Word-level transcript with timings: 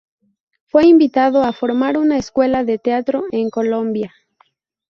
Fue 0.65 0.87
invitado 0.87 1.43
a 1.43 1.53
formar 1.53 1.95
una 1.99 2.17
escuela 2.17 2.63
de 2.63 2.79
teatro 2.79 3.25
en 3.31 3.51
Colombia. 3.51 4.11